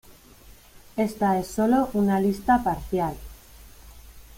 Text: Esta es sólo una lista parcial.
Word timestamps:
Esta 0.97 1.37
es 1.37 1.45
sólo 1.45 1.91
una 1.93 2.19
lista 2.19 2.63
parcial. 2.63 3.15